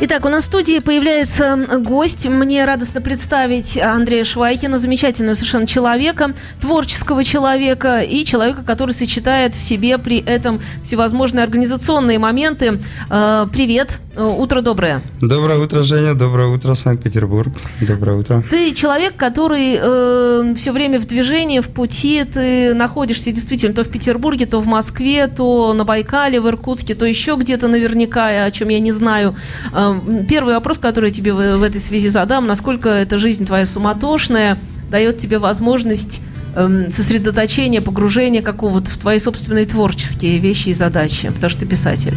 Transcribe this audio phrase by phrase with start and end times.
[0.00, 2.24] Итак, у нас в студии появляется гость.
[2.24, 9.62] Мне радостно представить Андрея Швайкина, замечательного совершенно человека, творческого человека и человека, который сочетает в
[9.62, 12.80] себе при этом всевозможные организационные моменты.
[13.10, 15.00] Э, привет, утро доброе.
[15.20, 17.52] Доброе утро, Женя, доброе утро, Санкт-Петербург.
[17.80, 18.44] Доброе утро.
[18.48, 23.88] Ты человек, который э, все время в движении, в пути, ты находишься действительно то в
[23.88, 28.68] Петербурге, то в Москве, то на Байкале, в Иркутске, то еще где-то наверняка, о чем
[28.68, 29.34] я не знаю.
[29.72, 29.87] Э,
[30.28, 34.58] Первый вопрос, который я тебе в, этой связи задам, насколько эта жизнь твоя суматошная,
[34.90, 36.20] дает тебе возможность
[36.56, 42.16] эм, сосредоточения, погружения какого-то в твои собственные творческие вещи и задачи, потому что ты писатель.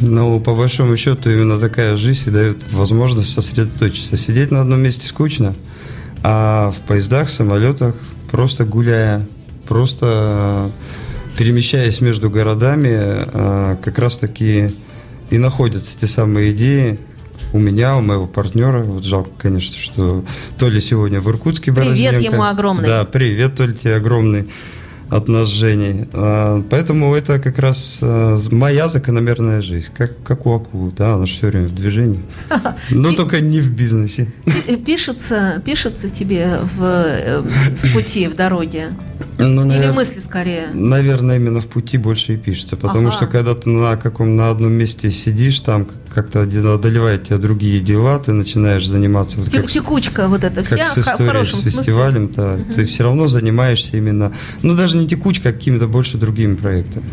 [0.00, 4.16] Ну, по большому счету, именно такая жизнь дает возможность сосредоточиться.
[4.16, 5.54] Сидеть на одном месте скучно,
[6.24, 7.94] а в поездах, самолетах,
[8.30, 9.26] просто гуляя,
[9.68, 10.70] просто
[11.36, 14.70] перемещаясь между городами, э, как раз-таки
[15.32, 16.98] и находятся те самые идеи
[17.54, 18.82] у меня, у моего партнера.
[18.82, 20.24] Вот жалко, конечно, что
[20.58, 22.86] Толя сегодня в Иркутске Привет ему огромный.
[22.86, 24.46] Да, привет, Толя, тебе огромный
[25.08, 26.06] от нас Женей.
[26.12, 31.24] А, поэтому это как раз а, моя закономерная жизнь, как, как у акулы, да, она
[31.24, 32.20] же все время в движении,
[32.90, 34.30] но только не в бизнесе.
[34.84, 38.92] Пишется, пишется тебе в, э, в пути, в дороге?
[39.46, 39.92] Ну, Или навер...
[39.92, 40.68] мысли скорее?
[40.72, 42.76] Наверное, именно в пути больше и пишется.
[42.76, 43.16] Потому ага.
[43.16, 48.18] что когда ты на каком на одном месте сидишь, там как-то одолевает тебя другие дела,
[48.18, 49.38] ты начинаешь заниматься.
[49.38, 52.72] Вот как, Текучка вот эта вся как с историей, с фестивалем, то угу.
[52.72, 57.06] ты все равно занимаешься именно, ну даже не текучка, а какими-то больше другими проектами.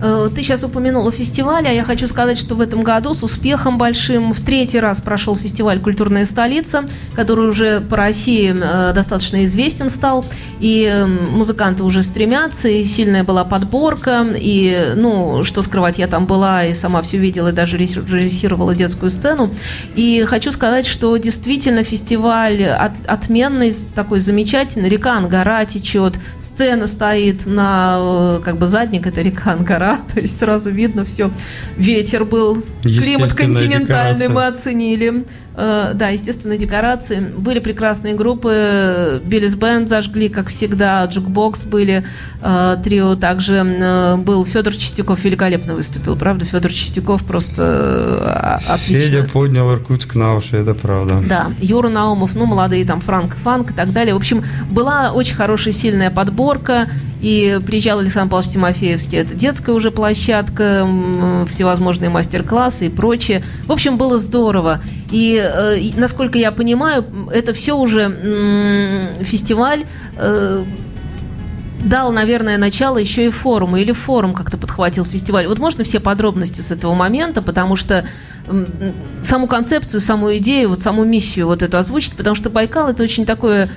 [0.00, 3.78] Э, ты сейчас упомянула фестиваль, а я хочу сказать, что в этом году с успехом
[3.78, 9.90] большим в третий раз прошел фестиваль «Культурная столица», который уже по России э, достаточно известен
[9.90, 10.24] стал,
[10.60, 16.26] и эм, музыканты уже стремятся, и сильная была подборка, и, ну, что скрывать, я там
[16.26, 19.54] была и сама все видела, и даже режиссировала детскую сцену.
[19.94, 26.14] И хочу сказать, что действительно фестиваль от, отменный, такой замечательный, река Ангара течет,
[26.56, 31.04] сцена стоит на, э, как бы, задник, это река Ангара, жара, то есть сразу видно
[31.04, 31.30] все.
[31.76, 34.28] Ветер был, климат континентальный декорация.
[34.30, 35.24] мы оценили.
[35.58, 37.20] Э, да, естественно, декорации.
[37.20, 39.22] Были прекрасные группы.
[39.24, 41.04] Billy's Band зажгли, как всегда.
[41.06, 42.04] Jukebox были.
[42.42, 45.24] Э, трио также э, был Федор Чистяков.
[45.24, 46.44] Великолепно выступил, правда?
[46.44, 49.18] Федор Чистяков просто отлично.
[49.18, 51.22] Федя поднял Иркутск на уши, это правда.
[51.26, 51.46] Да.
[51.58, 54.12] Юра Наумов, ну, молодые там Франк Фанк и так далее.
[54.12, 56.86] В общем, была очень хорошая, сильная подборка.
[57.20, 59.18] И приезжал Александр Павлович Тимофеевский.
[59.18, 60.86] Это детская уже площадка,
[61.50, 63.42] всевозможные мастер-классы и прочее.
[63.66, 64.80] В общем, было здорово.
[65.10, 69.84] И, э, насколько я понимаю, это все уже фестиваль
[70.16, 70.64] э,
[71.84, 75.46] дал, наверное, начало еще и форуму, или форум как-то подхватил фестиваль.
[75.46, 78.04] Вот можно все подробности с этого момента, потому что
[79.22, 83.26] саму концепцию, саму идею, вот саму миссию вот эту озвучить, потому что Байкал это очень
[83.26, 83.68] такое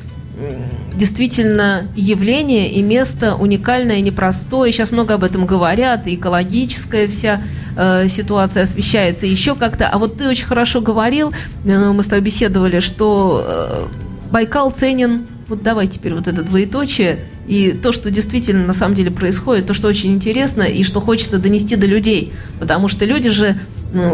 [0.99, 4.71] действительно явление и место уникальное, непростое.
[4.71, 7.41] Сейчас много об этом говорят, и экологическая вся
[7.75, 9.87] э, ситуация освещается еще как-то.
[9.87, 11.31] А вот ты очень хорошо говорил,
[11.65, 13.87] э, мы с тобой беседовали, что э,
[14.31, 19.09] Байкал ценен, вот давай теперь вот это двоеточие, и то, что действительно на самом деле
[19.09, 22.31] происходит, то, что очень интересно, и что хочется донести до людей.
[22.59, 23.57] Потому что люди же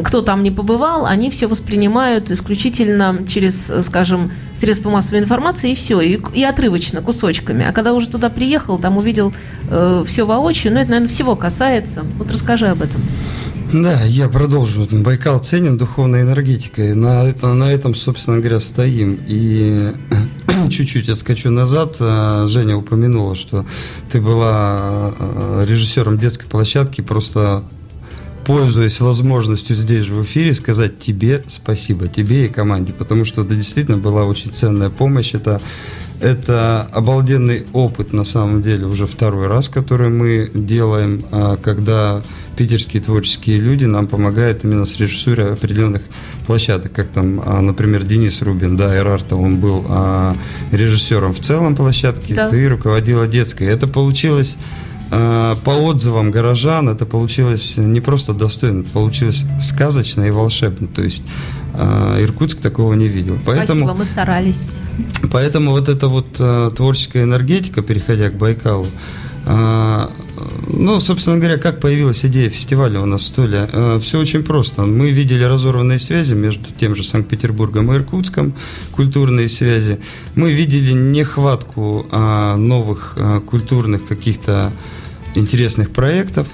[0.03, 5.99] кто там не побывал, они все воспринимают исключительно через, скажем, средства массовой информации и все,
[6.01, 7.65] и, и отрывочно, кусочками.
[7.65, 9.33] А когда уже туда приехал, там увидел
[9.69, 12.03] э, все воочию, ну это, наверное, всего касается.
[12.17, 13.01] Вот расскажи об этом.
[13.73, 14.87] Да, я продолжу.
[14.89, 16.93] Байкал ценен духовной энергетикой.
[16.93, 19.19] На, на этом, собственно говоря, стоим.
[19.27, 19.91] И
[20.69, 21.97] чуть-чуть я скачу назад.
[21.99, 23.65] Э, Женя упомянула, что
[24.11, 27.01] ты была э, режиссером детской площадки.
[27.01, 27.63] Просто
[28.45, 33.55] пользуясь возможностью здесь же в эфире, сказать тебе спасибо, тебе и команде, потому что это
[33.55, 35.33] действительно была очень ценная помощь.
[35.33, 35.59] Это,
[36.21, 42.21] это обалденный опыт, на самом деле, уже второй раз, который мы делаем, а, когда
[42.55, 46.03] питерские творческие люди нам помогают именно с режиссурой определенных
[46.45, 50.35] площадок, как там, а, например, Денис Рубин, да, Эрарта, он был а,
[50.71, 52.47] режиссером в целом площадки, да.
[52.47, 53.67] ты руководила детской.
[53.67, 54.57] Это получилось
[55.09, 60.87] по отзывам горожан это получилось не просто достойно, это получилось сказочно и волшебно.
[60.87, 61.23] То есть
[61.73, 63.37] э, Иркутск такого не видел.
[63.45, 64.61] Поэтому, Спасибо, мы старались.
[65.31, 68.87] Поэтому вот эта вот э, творческая энергетика, переходя к Байкалу,
[70.67, 73.69] Ну, собственно говоря, как появилась идея фестиваля у нас в Туле?
[73.71, 74.81] Э, Все очень просто.
[74.81, 78.55] Мы видели разорванные связи между тем же Санкт-Петербургом и Иркутском,
[78.91, 79.99] культурные связи.
[80.33, 82.07] Мы видели нехватку
[82.57, 83.17] новых
[83.47, 84.71] культурных каких-то
[85.35, 86.47] интересных проектов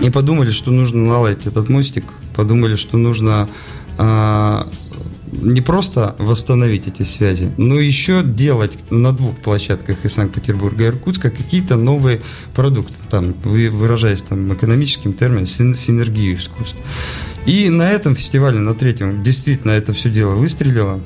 [0.00, 2.04] и подумали, что нужно наладить этот мостик,
[2.34, 3.48] подумали, что нужно
[3.98, 4.68] а,
[5.32, 11.30] не просто восстановить эти связи, но еще делать на двух площадках из Санкт-Петербурга и Иркутска
[11.30, 12.20] какие-то новые
[12.54, 16.76] продукты, там, выражаясь там, экономическим термином, синергию искусств.
[17.46, 21.00] И на этом фестивале, на третьем, действительно это все дело выстрелило.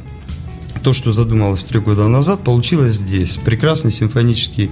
[0.82, 3.37] То, что задумалось три года назад, получилось здесь.
[3.37, 4.71] Прекрасный симфонический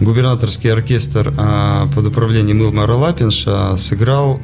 [0.00, 4.40] губернаторский оркестр а, под управлением Илмара Лапинша сыграл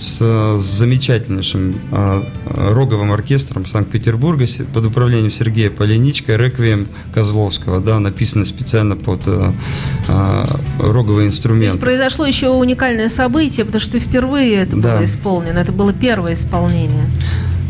[0.00, 8.96] с замечательнейшим э, роговым оркестром Санкт-Петербурга под управлением Сергея Поленичка, «Реквием» Козловского, да, написано специально
[8.96, 9.52] под э,
[10.08, 10.44] э,
[10.78, 11.78] роговые инструменты.
[11.78, 14.96] То есть произошло еще уникальное событие, потому что впервые это да.
[14.96, 17.10] было исполнено, это было первое исполнение.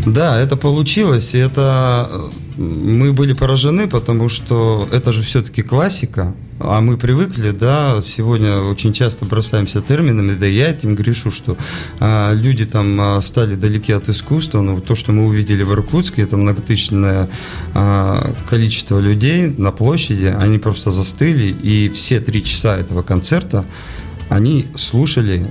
[0.07, 6.83] Да, это получилось, и это мы были поражены, потому что это же все-таки классика, а
[6.83, 11.57] мы привыкли, да, сегодня очень часто бросаемся терминами, да я этим грешу, что
[12.01, 16.23] а, люди там а, стали далеки от искусства, но то, что мы увидели в Иркутске,
[16.23, 17.31] это многотысячное
[17.75, 23.65] а, количество людей на площади, они просто застыли, и все три часа этого концерта
[24.29, 25.51] они слушали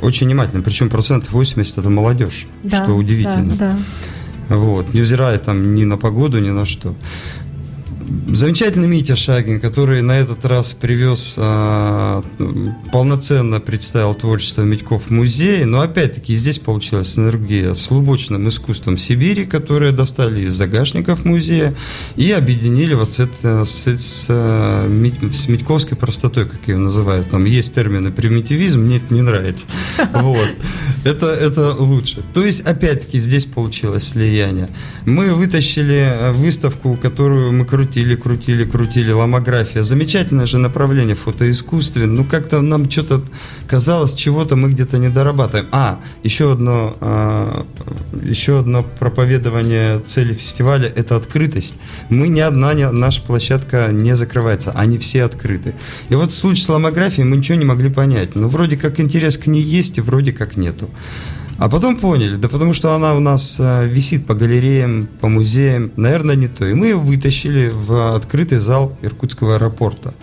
[0.00, 3.54] очень внимательно, причем процентов 80 это молодежь, да, что удивительно.
[3.54, 3.78] Да, да.
[4.50, 6.94] Вот, невзирая там ни на погоду, ни на что.
[8.32, 12.24] Замечательный Митя Шагин, который на этот раз привез, а,
[12.90, 19.46] полноценно представил творчество Митьков в музее, но опять-таки здесь получилась энергия с лубочным искусством Сибири,
[19.46, 21.72] которое достали из загашников музея
[22.16, 27.30] и объединили вот с, это, с, с, с Митьковской простотой, как ее называют.
[27.30, 29.66] Там есть термины примитивизм, мне это не нравится.
[30.12, 30.48] Вот.
[31.04, 32.22] Это, это лучше.
[32.34, 34.68] То есть, опять-таки, здесь получилось слияние.
[35.06, 39.82] Мы вытащили выставку, которую мы крутили крутили, крутили, крутили, ломография.
[39.82, 42.06] Замечательное же направление в фотоискусстве.
[42.06, 43.22] Ну, как-то нам что-то
[43.66, 45.66] казалось, чего-то мы где-то не дорабатываем.
[45.70, 47.66] А, еще одно, а,
[48.22, 51.74] еще одно проповедование цели фестиваля– это открытость.
[52.08, 55.74] Мы ни одна, ни, наша площадка не закрывается, они все открыты.
[56.08, 58.34] И вот в случае с ломографией мы ничего не могли понять.
[58.34, 60.88] Ну, вроде как интерес к ней есть, и вроде как нету.
[61.60, 65.92] А потом поняли, да потому что она у нас э, висит по галереям, по музеям,
[65.94, 66.66] наверное, не то.
[66.66, 70.14] И мы ее вытащили в открытый зал Иркутского аэропорта.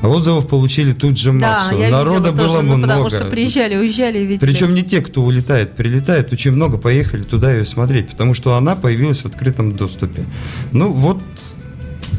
[0.00, 1.78] А отзывов получили тут же массу.
[1.78, 2.76] Да, Народа было тоже, много.
[2.76, 4.18] Ну, потому что приезжали, уезжали.
[4.18, 4.38] Видели.
[4.38, 8.74] Причем не те, кто улетает, прилетает, очень много поехали туда ее смотреть, потому что она
[8.74, 10.24] появилась в открытом доступе.
[10.72, 11.20] Ну вот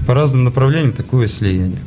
[0.08, 1.82] по разным направлениям такое слияние.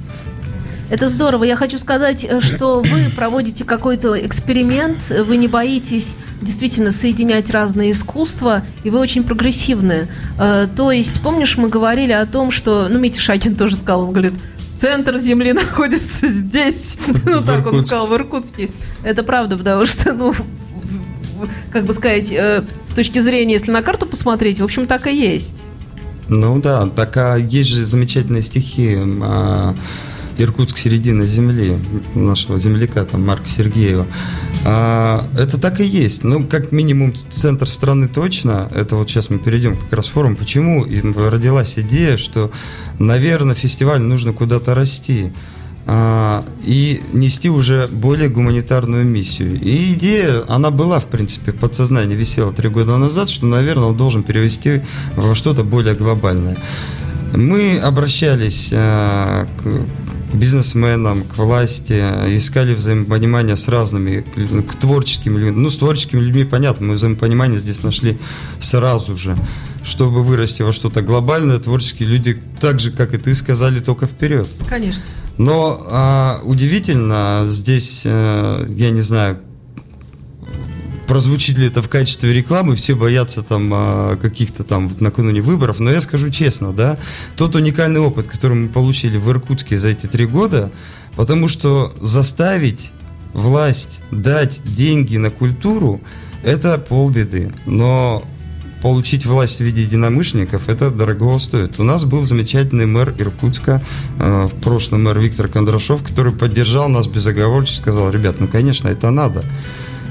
[0.91, 1.45] Это здорово.
[1.45, 7.93] Я хочу сказать, э, что вы проводите какой-то эксперимент, вы не боитесь действительно соединять разные
[7.93, 10.09] искусства, и вы очень прогрессивны.
[10.39, 14.13] Э, то есть, помнишь, мы говорили о том, что, ну, Митя Шакин тоже сказал, он
[14.13, 14.33] говорит,
[14.81, 16.97] центр Земли находится здесь.
[17.25, 18.71] Ну, так он сказал, в Иркутске.
[19.03, 20.35] Это правда, потому что, ну,
[21.71, 25.15] как бы сказать, э, с точки зрения, если на карту посмотреть, в общем, так и
[25.15, 25.63] есть.
[26.29, 28.99] Ну да, так а есть же замечательные стихи.
[30.39, 31.77] Иркутск середина земли,
[32.15, 34.07] нашего земляка, там, Марка Сергеева.
[34.65, 36.23] А, это так и есть.
[36.23, 38.71] Ну, как минимум, центр страны точно.
[38.75, 40.37] Это вот сейчас мы перейдем как раз в форум.
[40.37, 42.53] Почему и родилась идея, что,
[42.99, 45.33] наверное, фестиваль нужно куда-то расти
[45.91, 49.59] а, и нести уже более гуманитарную миссию.
[49.61, 54.23] И идея, она была, в принципе, подсознание висела три года назад, что, наверное, он должен
[54.23, 54.83] перевести
[55.17, 56.59] во что-то более глобальное.
[57.35, 61.93] Мы обращались а, к бизнесменам, к власти,
[62.37, 64.25] искали взаимопонимание с разными,
[64.63, 65.63] к творческим людям.
[65.63, 68.19] Ну, с творческими людьми понятно, мы взаимопонимание здесь нашли
[68.61, 69.37] сразу же.
[69.85, 74.49] Чтобы вырасти во что-то глобальное, творческие люди, так же, как и ты, сказали только вперед.
[74.69, 75.03] Конечно.
[75.39, 79.39] Но а, удивительно, здесь, а, я не знаю,
[81.09, 85.91] прозвучит ли это в качестве рекламы, все боятся там а, каких-то там накануне выборов, но
[85.91, 86.99] я скажу честно, да,
[87.35, 90.71] тот уникальный опыт, который мы получили в Иркутске за эти три года,
[91.17, 92.93] потому что заставить
[93.33, 96.01] власть дать деньги на культуру,
[96.45, 98.23] это полбеды, но
[98.83, 101.81] получить власть в виде единомышленников, это дорого стоит.
[101.81, 103.83] У нас был замечательный мэр Иркутска,
[104.19, 109.11] э, в прошлом мэр Виктор Кондрашов, который поддержал нас безоговорочно, сказал, ребят, ну, конечно, это
[109.11, 109.43] надо.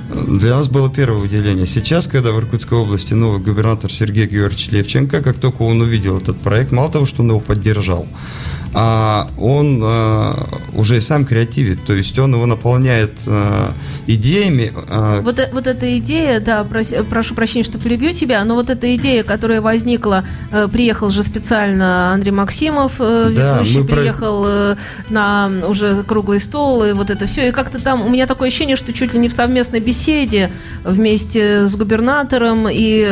[0.09, 1.67] Для нас было первое выделение.
[1.67, 6.39] Сейчас, когда в Иркутской области новый губернатор Сергей Георгиевич Левченко, как только он увидел этот
[6.39, 8.07] проект, мало того, что он его поддержал,
[8.73, 13.73] а он а, уже и сам креативит, то есть он его наполняет а,
[14.05, 14.71] идеями.
[14.89, 15.21] А...
[15.21, 19.23] Вот, вот эта идея, да, прос, прошу прощения, что перебью тебя, но вот эта идея,
[19.23, 20.23] которая возникла,
[20.71, 24.77] приехал же специально Андрей Максимов, да, ведущий, приехал про...
[25.09, 28.75] на уже круглый стол, и вот это все, и как-то там у меня такое ощущение,
[28.75, 30.51] что чуть ли не в совместной беседе
[30.83, 33.03] вместе с губернатором и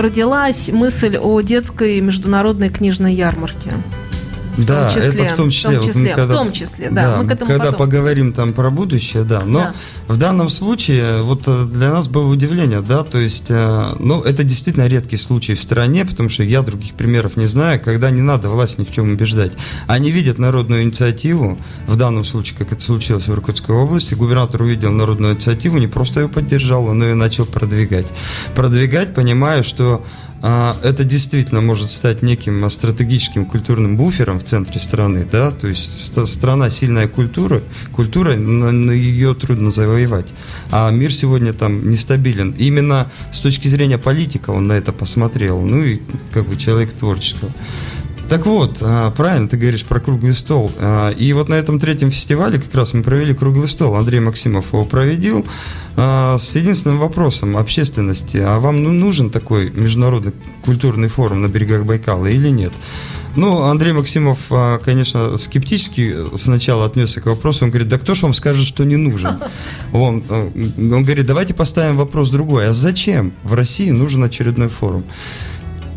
[0.00, 3.72] родилась мысль о детской международной книжной ярмарке.
[4.56, 5.70] Да, числе, это в том числе.
[5.70, 7.02] В том числе, вот когда, в том числе да.
[7.02, 7.78] да мы к этому когда потом.
[7.78, 9.42] поговорим там про будущее, да.
[9.44, 9.74] Но да.
[10.08, 14.44] в данном случае вот э, для нас было удивление, да, то есть, э, ну, это
[14.44, 18.48] действительно редкий случай в стране, потому что я других примеров не знаю, когда не надо
[18.48, 19.52] власть ни в чем убеждать.
[19.86, 24.92] Они видят народную инициативу, в данном случае, как это случилось в Иркутской области, губернатор увидел
[24.92, 28.06] народную инициативу, не просто ее поддержал, он ее начал продвигать.
[28.54, 30.04] Продвигать, понимая, что
[30.44, 36.68] это действительно может стать неким стратегическим культурным буфером в центре страны, да, то есть страна
[36.68, 40.26] сильная культура, культура, на, ее трудно завоевать,
[40.70, 42.54] а мир сегодня там нестабилен.
[42.58, 46.00] Именно с точки зрения политика он на это посмотрел, ну и
[46.32, 47.50] как бы человек творческого.
[48.28, 50.72] Так вот, а, правильно ты говоришь про круглый стол.
[50.78, 53.94] А, и вот на этом третьем фестивале как раз мы провели круглый стол.
[53.96, 55.46] Андрей Максимов его проведил
[55.96, 58.38] а, с единственным вопросом общественности.
[58.38, 60.32] А вам ну, нужен такой международный
[60.62, 62.72] культурный форум на берегах Байкала или нет?
[63.36, 64.50] Ну, Андрей Максимов,
[64.84, 67.64] конечно, скептически сначала отнесся к вопросу.
[67.64, 69.40] Он говорит, да кто ж вам скажет, что не нужен?
[69.92, 72.68] Он, он говорит, давайте поставим вопрос другой.
[72.68, 75.04] А зачем в России нужен очередной форум?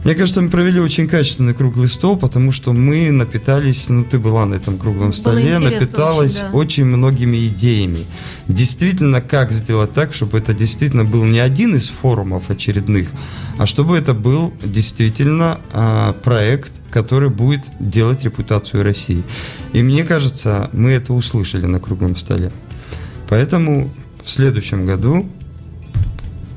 [0.08, 4.46] Мне кажется, мы провели очень качественный круглый стол, потому что мы напитались, ну ты была
[4.46, 6.58] на этом круглом столе, напиталась очень, да.
[6.58, 8.06] очень многими идеями.
[8.48, 13.10] Действительно, как сделать так, чтобы это действительно был не один из форумов очередных,
[13.58, 19.24] а чтобы это был действительно а, проект, который будет делать репутацию России.
[19.74, 22.54] И мне кажется, мы это услышали на круглом столе.
[23.28, 25.30] Поэтому в следующем году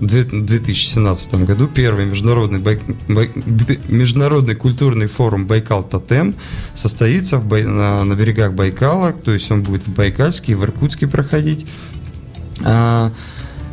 [0.00, 3.30] в 2017 году первый международный, бай, бай,
[3.88, 6.34] международный культурный форум Байкал Тотем
[6.74, 10.64] состоится в бай, на, на берегах Байкала, то есть он будет в Байкальске и в
[10.64, 11.66] Иркутске проходить.
[12.64, 13.12] А,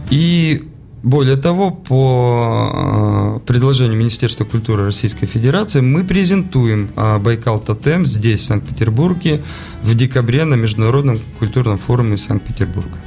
[0.09, 0.67] и
[1.01, 8.41] более того, по а, предложению Министерства культуры Российской Федерации мы презентуем а, Байкал Тотем здесь,
[8.41, 9.41] в Санкт-Петербурге,
[9.83, 12.97] в декабре на Международном культурном форуме Санкт-Петербурга.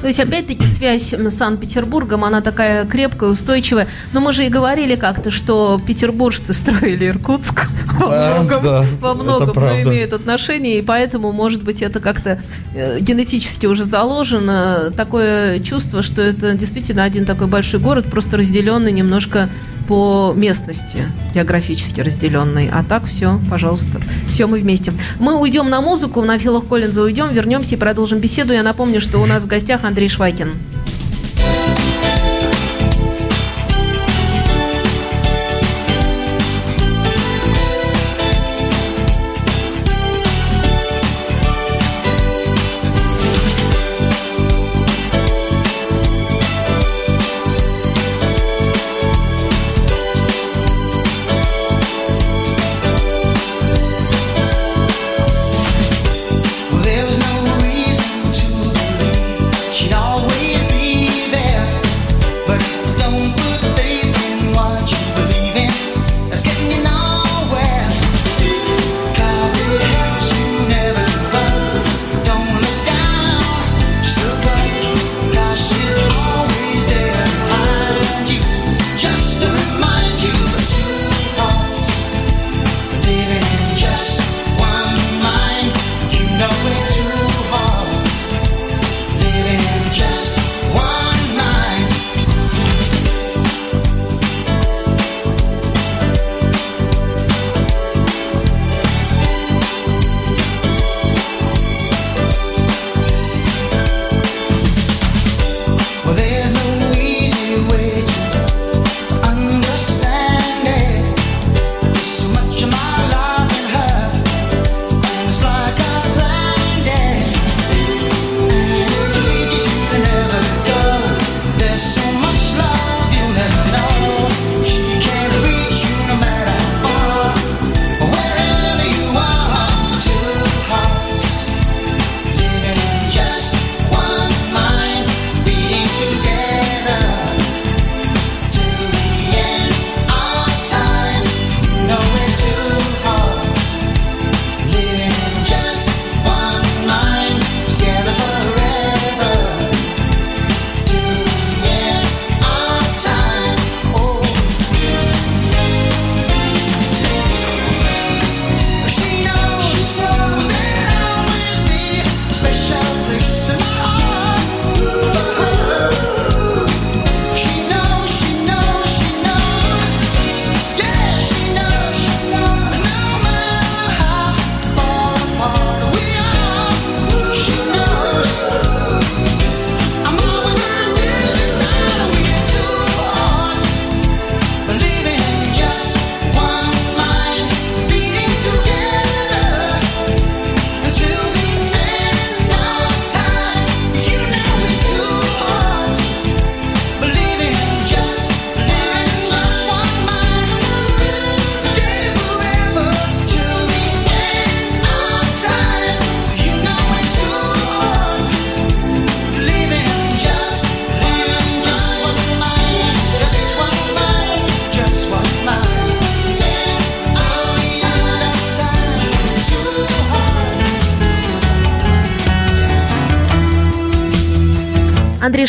[0.00, 3.86] То есть, опять-таки, связь с Санкт-Петербургом, она такая крепкая, устойчивая.
[4.12, 7.66] Но мы же и говорили как-то, что петербуржцы строили Иркутск.
[7.98, 12.40] Во многом, да, во многом имеют отношение, и поэтому, может быть, это как-то
[12.74, 14.90] э, генетически уже заложено.
[14.96, 19.50] Такое чувство, что это действительно один такой большой город, просто разделенный немножко
[19.90, 20.98] по местности,
[21.34, 22.70] географически разделенной.
[22.72, 24.92] А так все, пожалуйста, все мы вместе.
[25.18, 28.52] Мы уйдем на музыку, на Филов Коллинза уйдем, вернемся и продолжим беседу.
[28.52, 30.52] Я напомню, что у нас в гостях Андрей Швайкин.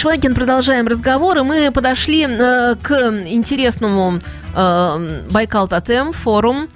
[0.01, 2.91] Швайкин, продолжаем разговор, и мы подошли э, к
[3.27, 4.17] интересному
[4.55, 6.69] э, Байкал Тотем форум.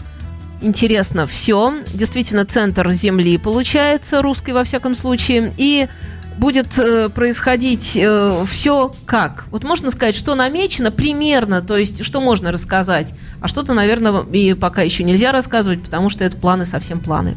[0.61, 1.73] Интересно все.
[1.91, 5.51] Действительно, центр Земли получается, русской во всяком случае.
[5.57, 5.87] И
[6.37, 9.45] будет э, происходить э, все как?
[9.51, 14.53] Вот можно сказать, что намечено примерно, то есть что можно рассказать, а что-то, наверное, и
[14.53, 17.35] пока еще нельзя рассказывать, потому что это планы совсем планы.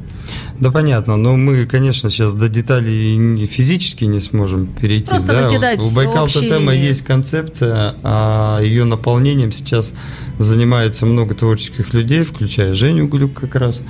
[0.59, 5.07] Да, понятно, но мы, конечно, сейчас до деталей физически не сможем перейти.
[5.07, 5.75] Просто да?
[5.77, 9.93] вот у Байкал Тотема есть концепция, а ее наполнением сейчас
[10.39, 13.81] занимается много творческих людей, включая Женю Глюк как раз.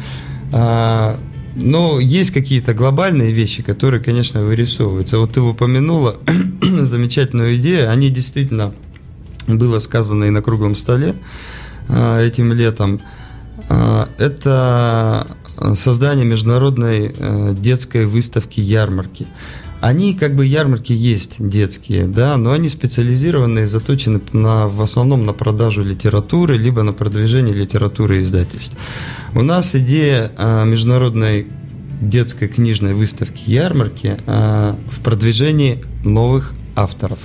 [0.52, 1.18] А,
[1.56, 5.18] но есть какие-то глобальные вещи, которые, конечно, вырисовываются.
[5.18, 6.16] Вот ты упомянула
[6.62, 7.90] замечательную идею.
[7.90, 8.74] Они действительно
[9.46, 11.14] было сказано и на круглом столе
[11.88, 13.00] а, этим летом.
[13.68, 15.26] А, это
[15.74, 19.26] создание международной э, детской выставки ярмарки.
[19.80, 25.24] Они как бы ярмарки есть детские, да, но они специализированы и заточены на, в основном
[25.24, 28.76] на продажу литературы, либо на продвижение литературы и издательств.
[29.34, 31.46] У нас идея а, международной
[32.00, 37.18] детской книжной выставки ярмарки а, в продвижении новых авторов.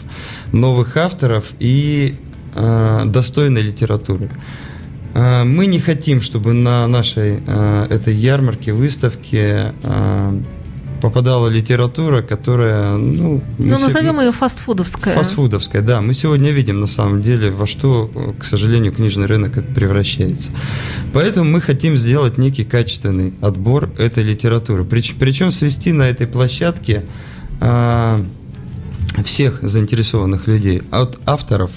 [0.52, 2.16] Новых авторов и
[2.54, 4.30] а, достойной литературы.
[5.16, 7.44] Мы не хотим, чтобы на нашей
[7.88, 9.72] этой ярмарке, выставке
[11.04, 13.42] попадала литература, которая, ну...
[13.58, 15.14] Ну, назовем ее фастфудовская.
[15.14, 16.00] Фастфудовская, да.
[16.00, 20.52] Мы сегодня видим, на самом деле, во что, к сожалению, книжный рынок превращается.
[21.12, 24.86] Поэтому мы хотим сделать некий качественный отбор этой литературы.
[24.86, 27.04] Причем свести на этой площадке
[27.60, 28.26] а,
[29.26, 31.72] всех заинтересованных людей, от авторов,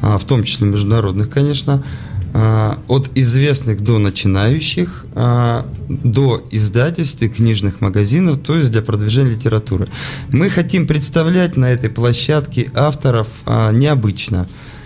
[0.00, 1.82] а, в том числе международных, конечно,
[2.32, 9.88] от известных до начинающих, а, до издательств и книжных магазинов, то есть для продвижения литературы.
[10.32, 14.79] Мы хотим представлять на этой площадке авторов а, необычно– а,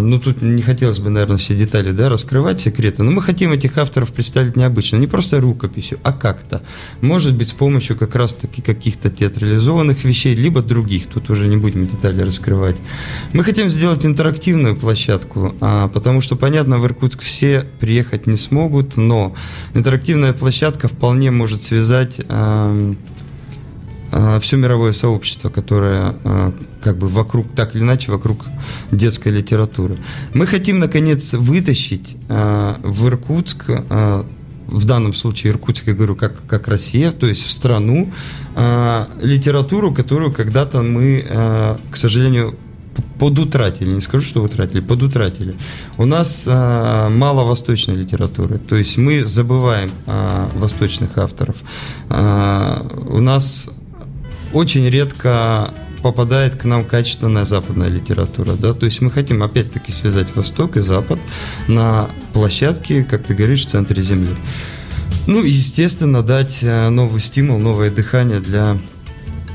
[0.00, 3.78] ну, тут не хотелось бы, наверное, все детали да, раскрывать, секреты, но мы хотим этих
[3.78, 6.62] авторов представить необычно, не просто рукописью, а как-то.
[7.00, 11.86] Может быть, с помощью как раз-таки каких-то театрализованных вещей, либо других, тут уже не будем
[11.86, 12.76] детали раскрывать.
[13.32, 18.96] Мы хотим сделать интерактивную площадку, а, потому что, понятно, в Иркутск все приехать не смогут,
[18.96, 19.34] но
[19.74, 22.94] интерактивная площадка вполне может связать а,
[24.40, 28.44] все мировое сообщество, которое а, как бы вокруг, так или иначе, вокруг
[28.90, 29.96] детской литературы.
[30.34, 33.64] Мы хотим, наконец, вытащить а, в Иркутск,
[34.68, 38.12] в данном случае Иркутск, я говорю, как, как Россия, то есть в страну,
[39.22, 41.24] литературу, которую когда-то мы,
[41.90, 42.54] к сожалению,
[43.18, 45.54] подутратили, не скажу, что утратили, подутратили.
[45.96, 51.56] У нас а, мало восточной литературы, то есть мы забываем а, восточных авторов.
[52.08, 53.70] А, у нас
[54.52, 60.34] очень редко попадает к нам качественная западная литература, да, то есть мы хотим опять-таки связать
[60.34, 61.18] Восток и Запад
[61.66, 64.34] на площадке, как ты говоришь, в центре Земли.
[65.26, 68.78] Ну, естественно, дать э, новый стимул, новое дыхание для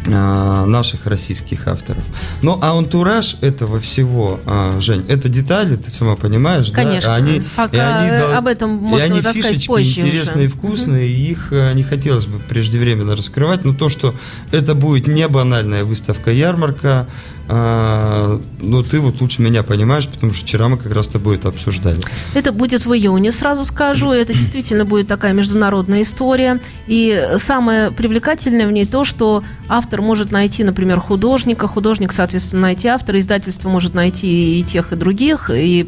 [0.08, 2.04] наших российских авторов.
[2.42, 7.10] Ну, а антураж этого всего, а, Жень, это детали, ты сама понимаешь, Конечно.
[7.10, 7.16] да?
[7.16, 10.56] Они, Пока и они, об этом можно и они фишечки позже интересные, уже.
[10.56, 11.22] вкусные, угу.
[11.22, 14.14] их э, не хотелось бы преждевременно раскрывать, но то, что
[14.52, 17.08] это будет не банальная выставка-ярмарка,
[17.50, 21.36] а, ну, ты вот лучше меня понимаешь, потому что вчера мы как раз с тобой
[21.36, 22.00] это обсуждали.
[22.34, 24.12] Это будет в июне, сразу скажу.
[24.12, 26.60] Это действительно будет такая международная история.
[26.88, 32.88] И самое привлекательное в ней то, что автор может найти, например, художника, художник, соответственно, найти
[32.88, 35.88] автора, издательство может найти и тех, и других, и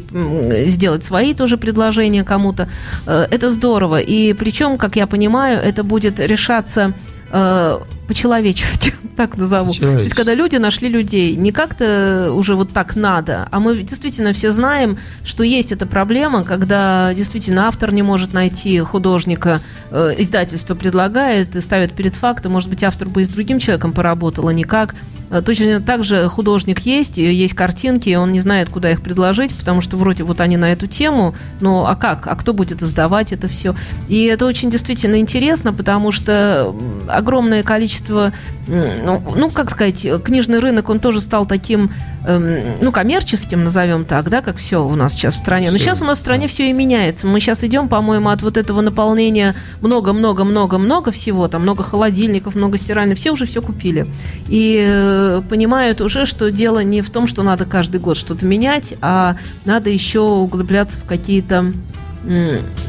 [0.66, 2.68] сделать свои тоже предложения кому-то.
[3.06, 4.00] Э, это здорово.
[4.00, 6.92] И причем, как я понимаю, это будет решаться
[7.30, 9.72] э, по-человечески, так назову.
[9.72, 14.32] То есть, когда люди нашли людей, не как-то уже вот так надо, а мы действительно
[14.32, 19.60] все знаем, что есть эта проблема, когда действительно автор не может найти художника,
[19.90, 23.92] э, издательство предлагает и ставит перед фактом, может быть, автор бы и с другим человеком
[23.92, 24.94] поработал, а никак.
[24.94, 29.80] Э, точно так же художник есть, есть картинки, он не знает, куда их предложить, потому
[29.80, 32.26] что вроде вот они на эту тему, но а как?
[32.26, 33.74] А кто будет издавать это все?
[34.08, 36.74] И это очень действительно интересно, потому что
[37.08, 38.32] огромное количество,
[38.68, 41.90] ну, ну как сказать, книжный рынок, он тоже стал таким,
[42.24, 45.70] эм, ну, коммерческим, назовем так, да, как все у нас сейчас в стране.
[45.70, 47.26] Но сейчас у нас в стране все и меняется.
[47.26, 53.18] Мы сейчас идем, по-моему, от вот этого наполнения много-много-много-много всего, там много холодильников, много стиральных,
[53.18, 54.06] все уже все купили.
[54.48, 58.94] И э, понимают уже, что дело не в том, что надо каждый год что-то менять,
[59.00, 61.72] а надо еще углубляться в какие-то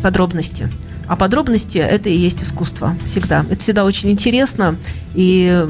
[0.01, 0.67] подробности.
[1.07, 3.45] А подробности это и есть искусство всегда.
[3.49, 4.75] Это всегда очень интересно.
[5.13, 5.65] И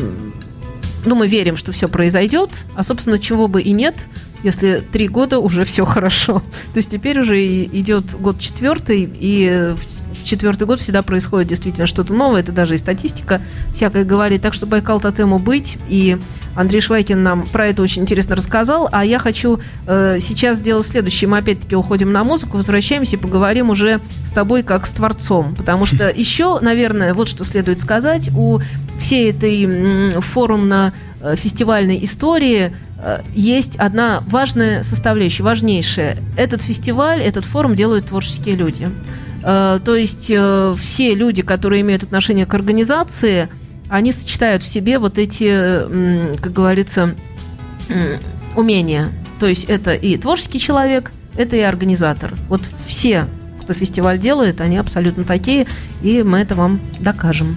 [1.06, 3.96] ну, мы верим, что все произойдет, а, собственно, чего бы и нет,
[4.44, 6.42] если три года уже все хорошо.
[6.74, 9.76] То есть теперь уже идет год четвертый, и
[10.14, 13.42] в четвертый год всегда происходит действительно что-то новое, это даже и статистика
[13.74, 14.42] всякое говорит.
[14.42, 16.18] Так что Байкал Тотему быть, и
[16.58, 21.30] Андрей Швайкин нам про это очень интересно рассказал, а я хочу э, сейчас сделать следующее.
[21.30, 25.54] Мы опять-таки уходим на музыку, возвращаемся и поговорим уже с тобой как с творцом.
[25.56, 28.60] Потому что еще, наверное, вот что следует сказать, у
[29.00, 36.18] всей этой форумно-фестивальной истории э, есть одна важная составляющая, важнейшая.
[36.38, 38.90] Этот фестиваль, этот форум делают творческие люди.
[39.44, 43.48] Э, то есть э, все люди, которые имеют отношение к организации–
[43.90, 47.16] они сочетают в себе вот эти, как говорится,
[48.56, 49.10] умения.
[49.40, 52.34] То есть это и творческий человек, это и организатор.
[52.50, 53.28] Вот все,
[53.62, 55.68] кто фестиваль делает, они абсолютно такие,
[56.02, 57.56] и мы это вам докажем.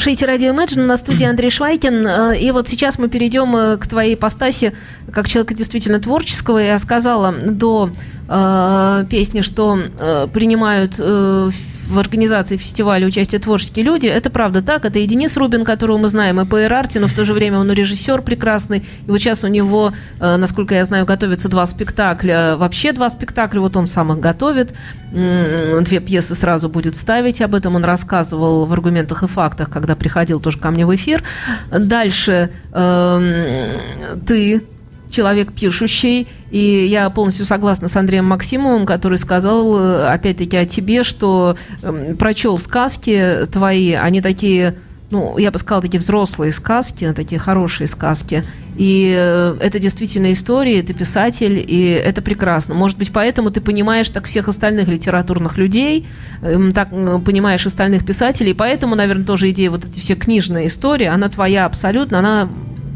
[0.00, 2.06] Слушаете радио Imagine, на студии Андрей Швайкин.
[2.06, 4.72] Э, и вот сейчас мы перейдем э, к твоей постаси
[5.12, 6.56] как человека действительно творческого.
[6.56, 7.90] Я сказала до
[8.26, 11.50] э, песни, что э, принимают э,
[11.90, 14.06] в организации фестиваля участие творческие люди.
[14.06, 14.84] Это правда так.
[14.84, 17.58] Это и Денис Рубин, которого мы знаем, и по Арти, но в то же время
[17.58, 18.84] он режиссер прекрасный.
[19.06, 22.56] И вот сейчас у него, э, насколько я знаю, готовятся два спектакля.
[22.56, 23.60] Вообще два спектакля.
[23.60, 24.72] Вот он сам их готовит.
[25.12, 27.42] Две пьесы сразу будет ставить.
[27.42, 31.22] Об этом он рассказывал в «Аргументах и фактах», когда приходил тоже ко мне в эфир.
[31.70, 33.78] Дальше э,
[34.26, 34.62] ты
[35.10, 41.04] человек пишущий, и я полностью согласна с Андреем Максимовым, который сказал, э, опять-таки, о тебе,
[41.04, 44.76] что эм, прочел сказки твои, они такие,
[45.10, 48.44] ну, я бы сказала, такие взрослые сказки, такие хорошие сказки.
[48.76, 52.74] И э, это действительно история, ты писатель, и это прекрасно.
[52.74, 56.06] Может быть, поэтому ты понимаешь так всех остальных литературных людей,
[56.42, 56.90] эм, так
[57.24, 62.20] понимаешь остальных писателей, поэтому, наверное, тоже идея вот эти все книжные истории, она твоя абсолютно,
[62.20, 62.48] она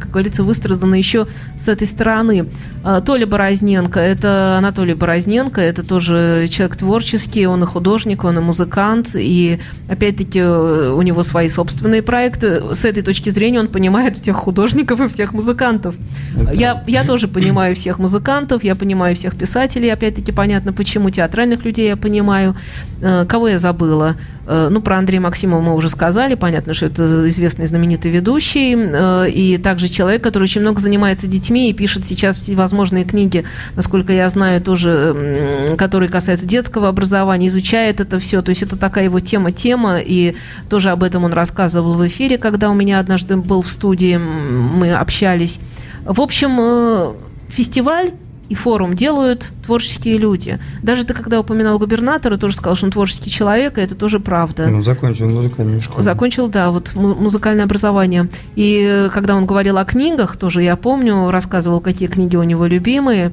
[0.05, 1.27] как говорится, выстрадано еще
[1.59, 2.49] с этой стороны.
[2.87, 8.41] А, Толя Борозненко, это Анатолий Борозненко, это тоже человек творческий, он и художник, он и
[8.43, 12.75] музыкант, и опять-таки у него свои собственные проекты.
[12.75, 15.95] С этой точки зрения он понимает всех художников и всех музыкантов.
[16.53, 21.89] Я, я тоже понимаю всех музыкантов, я понимаю всех писателей, опять-таки понятно, почему театральных людей
[21.89, 22.55] я понимаю.
[23.03, 24.17] А, кого я забыла?
[24.47, 28.75] А, ну, про Андрея Максимова мы уже сказали, понятно, что это известный знаменитый ведущий,
[29.31, 32.74] и также человек, который очень много занимается детьми и пишет сейчас всевозможные
[33.05, 33.45] книги,
[33.77, 38.43] насколько я знаю, тоже, которые касаются детского образования, изучает это все.
[38.43, 40.35] То есть это такая его тема-тема, и
[40.69, 44.93] тоже об этом он рассказывал в эфире, когда у меня однажды был в студии, мы
[44.93, 45.61] общались.
[46.05, 47.15] В общем, э,
[47.49, 48.13] фестиваль
[48.49, 50.59] и форум делают творческие люди.
[50.83, 54.69] Даже ты, когда упоминал губернатора, тоже сказал, что он творческий человек, и это тоже правда.
[54.69, 56.03] Ну, закончил музыкальную школу.
[56.03, 58.29] Закончил, да, вот музыкальное образование.
[58.57, 63.33] И когда он говорил о книгах, тоже я помню, рассказывал, какие книги у него любимые.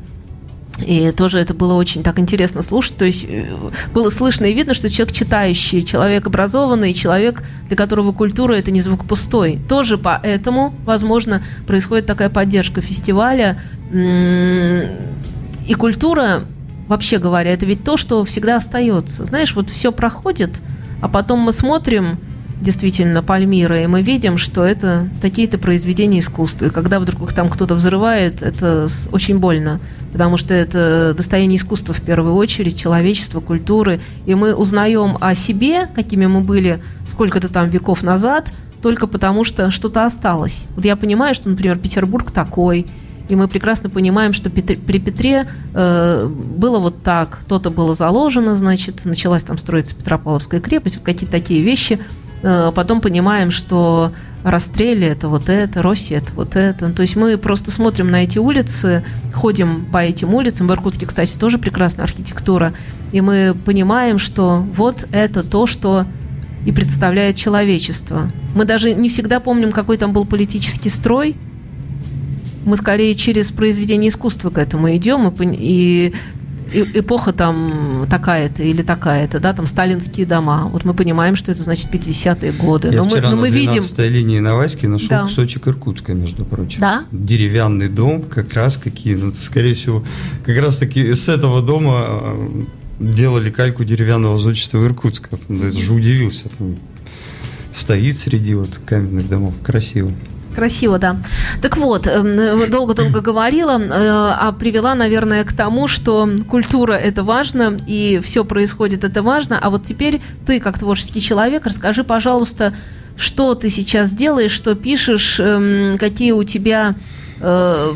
[0.86, 2.98] И тоже это было очень так интересно слушать.
[2.98, 3.46] То есть э,
[3.94, 8.82] было слышно и видно, что человек читающий, человек образованный, человек, для которого культура это не
[8.82, 9.60] звук пустой.
[9.70, 13.58] Тоже поэтому, возможно, происходит такая поддержка фестиваля
[13.94, 16.44] и культура,
[16.88, 19.26] вообще говоря, это ведь то, что всегда остается.
[19.26, 20.62] Знаешь, вот все проходит,
[21.02, 22.18] а потом мы смотрим
[22.62, 26.68] действительно Пальмира, и мы видим, что это такие-то произведения искусства.
[26.68, 29.80] И когда вдруг их там кто-то взрывает, это очень больно,
[30.12, 34.00] потому что это достояние искусства в первую очередь, человечества, культуры.
[34.26, 39.72] И мы узнаем о себе, какими мы были сколько-то там веков назад, только потому что
[39.72, 40.66] что-то осталось.
[40.76, 42.88] Вот я понимаю, что, например, Петербург такой–
[43.32, 44.62] и мы прекрасно понимаем, что при
[45.00, 51.06] Петре э, было вот так, то-то было заложено, значит, началась там строиться Петропавловская крепость, вот
[51.06, 52.00] какие-то такие вещи.
[52.44, 54.12] Э, потом понимаем, что
[54.44, 56.92] расстрели это вот это, Россия это вот это.
[56.92, 60.68] То есть мы просто смотрим на эти улицы, ходим по этим улицам.
[60.68, 62.74] В Иркутске, кстати, тоже прекрасная архитектура.
[63.12, 66.06] И мы понимаем, что вот это то, что
[66.66, 68.30] и представляет человечество.
[68.56, 71.36] Мы даже не всегда помним, какой там был политический строй,
[72.66, 76.14] мы скорее через произведение искусства к этому идем, и, и
[76.72, 80.70] эпоха там такая-то или такая-то, да, там сталинские дома.
[80.72, 82.90] Вот мы понимаем, что это значит 50-е годы.
[82.90, 84.14] Я но вчера мы, но на 12 видим...
[84.14, 85.24] линии Новайской нашел да.
[85.24, 86.82] кусочек Иркутска, между прочим.
[86.82, 87.06] Да?
[87.12, 90.04] Деревянный дом, как раз какие, ну, скорее всего,
[90.46, 92.62] как раз таки с этого дома э,
[93.00, 95.38] делали кальку деревянного зодчества Иркутска.
[95.50, 96.50] Я же удивился.
[97.74, 99.54] Стоит среди вот каменных домов.
[99.64, 100.12] Красиво.
[100.56, 101.18] Красиво, да.
[101.62, 107.78] Так вот, эм, долго-долго говорила, э, а привела, наверное, к тому, что культура это важно,
[107.88, 109.58] и все происходит это важно.
[109.60, 112.74] А вот теперь ты, как творческий человек, расскажи, пожалуйста,
[113.16, 116.96] что ты сейчас делаешь, что пишешь, эм, какие у тебя
[117.40, 117.94] э,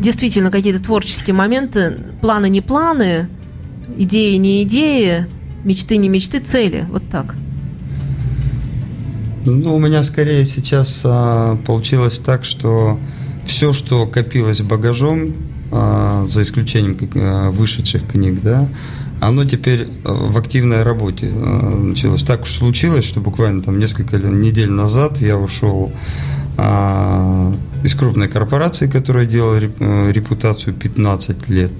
[0.00, 3.28] действительно какие-то творческие моменты, планы не планы,
[3.96, 5.26] идеи не идеи,
[5.64, 6.86] мечты не мечты, цели.
[6.90, 7.34] Вот так.
[9.46, 12.98] Ну, у меня скорее сейчас а, получилось так, что
[13.46, 15.34] все, что копилось багажом,
[15.72, 18.68] а, за исключением а, вышедших книг, да,
[19.20, 22.22] оно теперь а, в активной работе а, началось.
[22.22, 25.92] Так уж случилось, что буквально там несколько недель назад я ушел
[26.56, 29.56] а, из крупной корпорации, которая делала
[30.10, 31.72] репутацию 15 лет.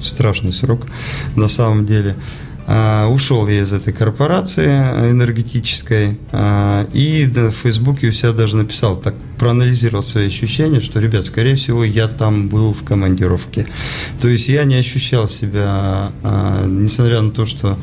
[0.00, 0.86] Страшный срок
[1.36, 2.16] на самом деле.
[2.66, 4.66] А, ушел я из этой корпорации
[5.10, 11.26] энергетической а, и в Фейсбуке у себя даже написал, так проанализировал свои ощущения, что, ребят,
[11.26, 13.66] скорее всего, я там был в командировке.
[14.20, 17.78] То есть я не ощущал себя, а, несмотря на то, что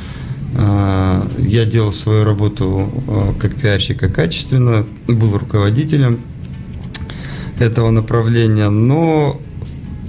[0.53, 2.91] я делал свою работу
[3.39, 6.19] как пиарщика качественно, был руководителем
[7.57, 9.39] этого направления, но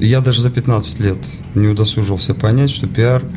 [0.00, 1.18] я даже за 15 лет
[1.54, 3.22] не удосужился понять, что пиар–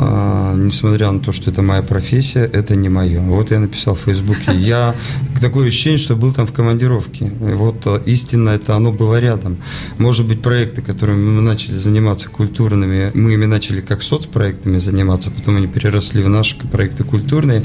[0.00, 3.20] а, несмотря на то, что это моя профессия, это не мое.
[3.20, 4.94] Вот я написал в Фейсбуке, я
[5.40, 7.26] такое ощущение, что был там в командировке.
[7.26, 9.56] И вот а, истинно это оно было рядом.
[9.98, 15.56] Может быть, проекты, которыми мы начали заниматься культурными, мы ими начали как соцпроектами заниматься, потом
[15.56, 17.64] они переросли в наши проекты культурные,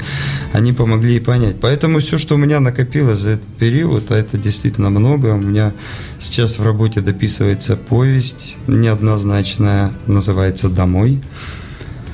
[0.52, 1.56] они помогли и понять.
[1.60, 5.72] Поэтому все, что у меня накопилось за этот период, а это действительно много, у меня
[6.18, 11.20] сейчас в работе дописывается повесть неоднозначная, называется «Домой».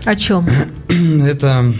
[0.05, 0.47] О чем?
[1.25, 1.75] Это,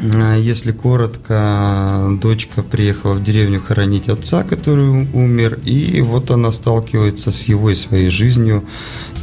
[0.00, 7.30] э, если коротко, дочка приехала в деревню хоронить отца, который умер, и вот она сталкивается
[7.30, 8.64] с его и своей жизнью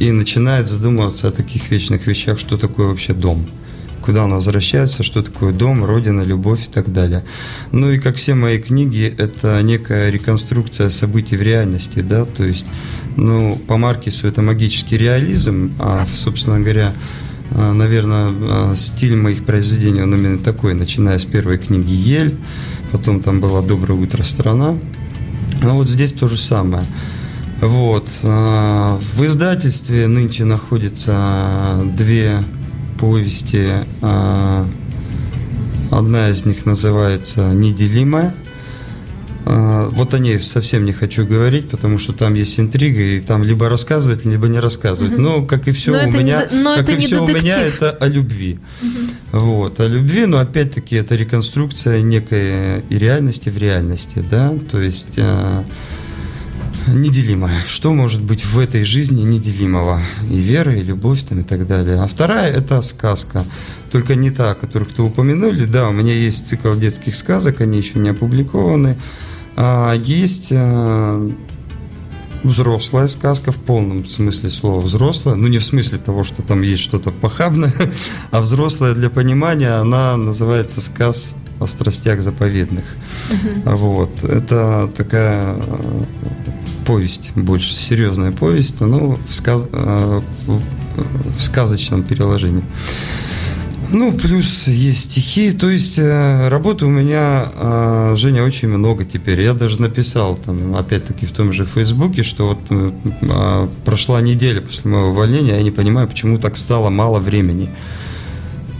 [0.00, 3.46] и начинает задумываться о таких вечных вещах, что такое вообще дом
[4.06, 7.24] куда она возвращается, что такое дом, родина, любовь и так далее.
[7.72, 12.66] Ну и как все мои книги, это некая реконструкция событий в реальности, да, то есть,
[13.16, 16.92] ну, по Маркису это магический реализм, а, собственно говоря,
[17.50, 22.36] наверное, а, стиль моих произведений, он именно такой, начиная с первой книги «Ель»,
[22.92, 24.74] потом там была «Доброе утро, страна».
[25.62, 26.84] А вот здесь то же самое.
[27.60, 28.08] Вот.
[28.24, 32.42] А, в издательстве нынче находятся две
[32.98, 33.72] повести.
[35.90, 38.45] Одна из них называется «Неделимая», а,
[39.46, 43.68] вот о ней совсем не хочу говорить, потому что там есть интрига, и там либо
[43.68, 45.12] рассказывать, либо не рассказывать.
[45.14, 45.22] Угу.
[45.22, 47.42] Но как и все но у меня, не, как и все детектив.
[47.42, 48.58] у меня, это о любви.
[48.82, 49.40] Угу.
[49.40, 55.16] Вот, о любви, но опять-таки это реконструкция некой и реальности в реальности, да, то есть
[55.18, 55.64] а,
[56.88, 57.54] неделимое.
[57.66, 60.00] Что может быть в этой жизни неделимого?
[60.28, 62.00] И вера, и любовь там, и так далее.
[62.00, 63.44] А вторая– это сказка.
[63.92, 65.66] Только не та, о которых вы упомянули.
[65.66, 68.96] Да, у меня есть цикл детских сказок, они еще не опубликованы.
[69.56, 71.30] А, есть э,
[72.44, 76.82] взрослая сказка в полном смысле слова взрослая, ну не в смысле того, что там есть
[76.82, 77.72] что-то похабное,
[78.30, 82.84] а взрослая для понимания, она называется сказ о страстях заповедных.
[83.30, 83.74] Uh-huh.
[83.76, 84.24] Вот.
[84.24, 86.04] Это такая э,
[86.84, 89.64] повесть, больше серьезная повесть, но в, сказ...
[89.72, 90.20] Э,
[90.96, 92.62] в сказочном переложении.
[93.90, 95.52] Ну, плюс есть стихи.
[95.52, 99.40] То есть э, работы у меня, э, Женя, очень много теперь.
[99.40, 102.90] Я даже написал, там, опять-таки, в том же Фейсбуке, что вот э,
[103.22, 107.70] э, прошла неделя после моего увольнения, я не понимаю, почему так стало мало времени.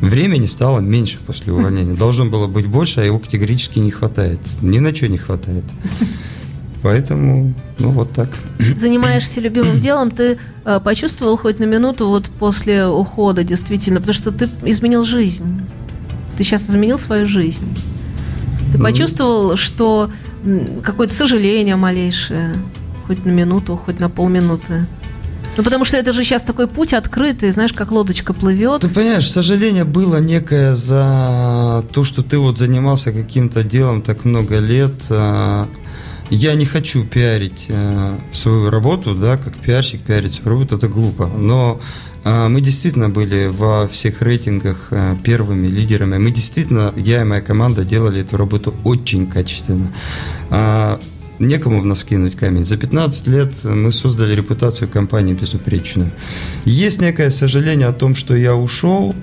[0.00, 1.94] Времени стало меньше после увольнения.
[1.94, 4.40] Должно было быть больше, а его категорически не хватает.
[4.60, 5.64] Ни на что не хватает.
[6.86, 8.28] Поэтому, ну вот так.
[8.76, 14.30] Занимаешься любимым делом, ты э, почувствовал хоть на минуту вот после ухода действительно, потому что
[14.30, 15.62] ты изменил жизнь.
[16.38, 17.66] Ты сейчас изменил свою жизнь.
[18.72, 20.10] Ты почувствовал, что
[20.84, 22.54] какое-то сожаление малейшее,
[23.08, 24.86] хоть на минуту, хоть на полминуты.
[25.56, 28.82] Ну, потому что это же сейчас такой путь открытый, знаешь, как лодочка плывет.
[28.82, 34.60] Ты понимаешь, сожаление было некое за то, что ты вот занимался каким-то делом так много
[34.60, 35.66] лет, а,
[36.30, 41.26] я не хочу пиарить э, свою работу, да, как пиарщик пиарить свою работу, это глупо.
[41.26, 41.80] Но
[42.24, 46.18] э, мы действительно были во всех рейтингах э, первыми лидерами.
[46.18, 49.92] Мы действительно, я и моя команда делали эту работу очень качественно.
[50.50, 50.98] Э,
[51.38, 52.64] некому в нас кинуть камень.
[52.64, 56.10] За 15 лет мы создали репутацию компании безупречную.
[56.64, 59.14] Есть некое сожаление о том, что я ушел,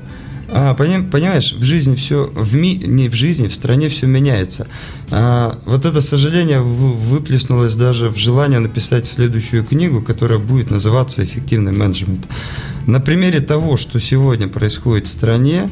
[0.56, 4.68] а, понимаешь, в жизни все, в ми, не в жизни, в стране все меняется.
[5.10, 11.72] А, вот это сожаление выплеснулось даже в желание написать следующую книгу, которая будет называться «Эффективный
[11.72, 12.28] менеджмент».
[12.86, 15.72] На примере того, что сегодня происходит в стране,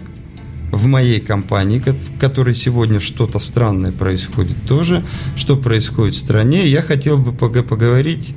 [0.71, 5.03] в моей компании, в которой сегодня что-то странное происходит тоже,
[5.35, 8.33] что происходит в стране, я хотел бы поговорить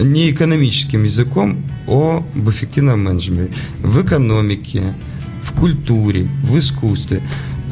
[0.00, 3.54] не экономическим языком об эффективном менеджменте.
[3.78, 4.94] В экономике,
[5.56, 7.22] в культуре, в искусстве.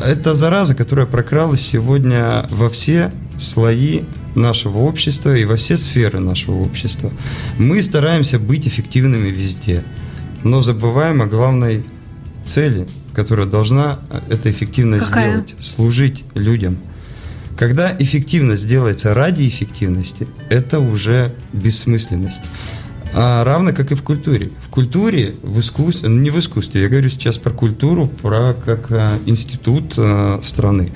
[0.02, 4.02] Это зараза, которая прокралась сегодня во все слои
[4.34, 7.12] нашего общества и во все сферы нашего общества.
[7.58, 9.84] Мы стараемся быть эффективными везде,
[10.42, 11.84] но забываем о главной
[12.44, 15.30] цели, которая должна эта эффективность Какая?
[15.30, 16.78] сделать, служить людям.
[17.56, 22.42] Когда эффективность делается ради эффективности, это уже бессмысленность.
[23.12, 24.50] А, равно как и в культуре.
[24.60, 29.12] В культуре, в искусстве, не в искусстве, я говорю сейчас про культуру, про как а,
[29.26, 30.92] институт а, страны.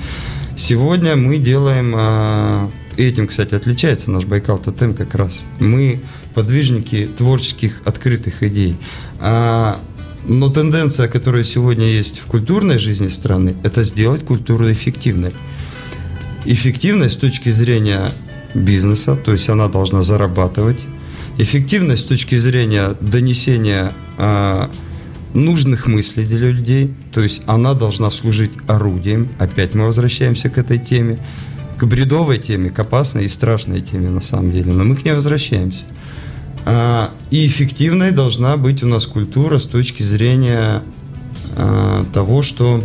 [0.57, 5.45] Сегодня мы делаем, а, этим, кстати, отличается наш Байкал Тотем как раз.
[5.61, 6.01] Мы
[6.35, 8.77] подвижники творческих открытых идей.
[9.21, 9.79] А,
[10.27, 15.33] Но тенденция, которая сегодня есть в культурной жизни страны, это сделать культуру эффективной.
[16.45, 18.11] Эффективность с точки зрения
[18.55, 20.85] бизнеса, то есть она должна зарабатывать.
[21.41, 24.69] Эффективность с точки зрения донесения э,
[25.35, 29.29] нужных мыслей для людей, то есть она должна служить орудием.
[29.39, 31.17] Опять мы возвращаемся к этой теме,
[31.77, 35.13] к бредовой теме, к опасной и страшной теме на самом деле, но мы к ней
[35.13, 35.85] возвращаемся.
[36.67, 40.83] А, и эффективной должна быть у нас культура с точки зрения
[41.57, 42.83] а, того, что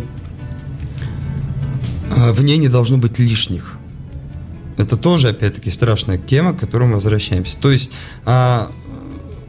[2.08, 3.73] в ней не должно быть лишних.
[4.76, 7.56] Это тоже, опять-таки, страшная тема, к которой мы возвращаемся.
[7.58, 7.90] То есть,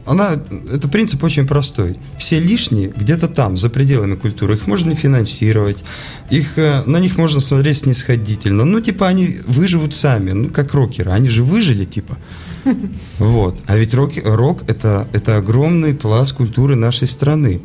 [0.06, 0.40] она,
[0.72, 1.96] это принцип очень простой.
[2.16, 4.54] Все лишние где-то там, за пределами культуры.
[4.54, 5.78] Их можно финансировать,
[6.30, 8.64] их, э, на них можно смотреть снисходительно.
[8.64, 11.10] Ну, типа, они выживут сами, ну, как рокеры.
[11.10, 12.16] Они же выжили, типа.
[13.18, 13.58] Вот.
[13.66, 17.60] А ведь рок, рок это, это огромный пласт культуры нашей страны.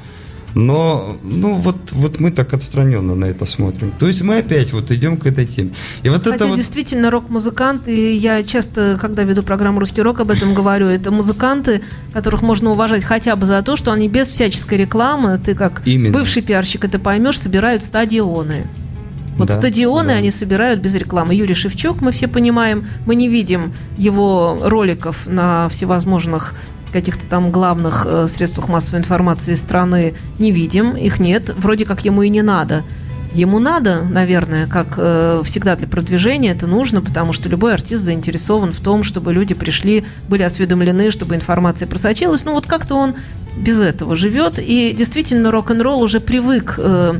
[0.54, 3.94] Но, ну, вот, вот мы так отстраненно на это смотрим.
[3.98, 5.72] То есть мы опять вот идем к этой теме.
[6.04, 6.58] И вот Хотя это вот...
[6.58, 11.82] действительно рок-музыкант, и я часто, когда веду программу «Русский рок», об этом говорю, это музыканты,
[12.14, 16.18] которых можно уважать хотя бы за то, что они без всяческой рекламы, ты как Именно.
[16.18, 18.66] бывший пиарщик это поймешь, собирают стадионы.
[19.38, 20.14] Вот да, стадионы да.
[20.16, 21.34] они собирают без рекламы.
[21.34, 26.54] Юрий Шевчук, мы все понимаем, мы не видим его роликов на всевозможных
[26.92, 32.22] каких-то там главных э, средствах массовой информации страны не видим, их нет, вроде как ему
[32.24, 32.84] и не надо.
[33.34, 38.74] Ему надо, наверное, как э, всегда для продвижения, это нужно, потому что любой артист заинтересован
[38.74, 42.44] в том, чтобы люди пришли, были осведомлены, чтобы информация просочилась.
[42.44, 43.16] Ну вот как-то он
[43.58, 47.20] без этого живет, и действительно рок-н-ролл уже привык э,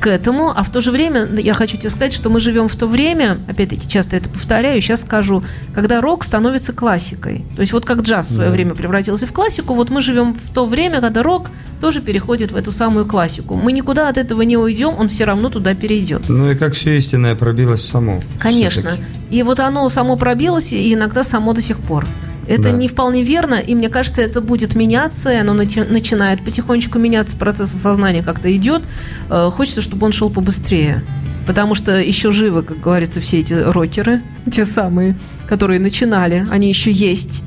[0.00, 2.76] к этому, а в то же время я хочу тебе сказать, что мы живем в
[2.76, 5.42] то время, опять-таки часто это повторяю, сейчас скажу,
[5.74, 7.44] когда рок становится классикой.
[7.54, 8.54] То есть вот как джаз в свое да.
[8.54, 12.56] время превратился в классику, вот мы живем в то время, когда рок тоже переходит в
[12.56, 13.54] эту самую классику.
[13.56, 16.28] Мы никуда от этого не уйдем, он все равно туда перейдет.
[16.28, 18.22] Ну и как все истинное пробилось само.
[18.38, 18.92] Конечно.
[19.30, 22.06] И вот оно само пробилось, и иногда само до сих пор.
[22.48, 22.72] Это да.
[22.72, 27.74] не вполне верно, и мне кажется, это будет меняться, и оно начинает потихонечку меняться, процесс
[27.74, 28.82] осознания как-то идет.
[29.30, 31.02] Э, хочется, чтобы он шел побыстрее.
[31.46, 34.20] Потому что еще живы, как говорится, все эти рокеры,
[34.50, 35.16] те самые,
[35.48, 37.42] которые начинали, они еще есть.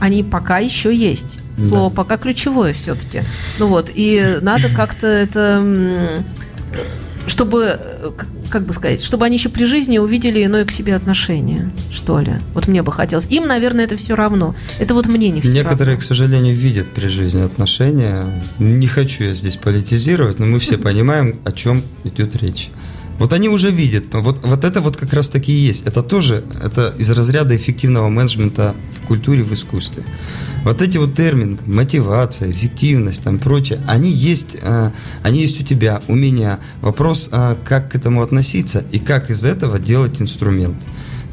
[0.00, 1.40] Они пока еще есть.
[1.66, 1.96] Слово да.
[1.96, 3.22] пока ключевое все-таки.
[3.58, 6.22] Ну вот, и надо как-то это
[7.28, 8.10] чтобы, э,
[8.50, 12.32] как бы сказать, чтобы они еще при жизни увидели иное к себе отношение, что ли.
[12.54, 13.26] Вот мне бы хотелось.
[13.30, 14.54] Им, наверное, это все равно.
[14.78, 16.00] Это вот мне не все Некоторые, равно.
[16.00, 18.24] к сожалению, видят при жизни отношения.
[18.58, 22.70] Не хочу я здесь политизировать, но мы все понимаем, о чем идет речь.
[23.18, 25.86] Вот они уже видят, вот, вот это вот как раз таки и есть.
[25.86, 30.04] Это тоже это из разряда эффективного менеджмента в культуре, в искусстве.
[30.64, 34.90] Вот эти вот термины, мотивация, эффективность, там прочее, они есть, э,
[35.22, 36.58] они есть у тебя, у меня.
[36.80, 40.76] Вопрос, э, как к этому относиться и как из этого делать инструмент.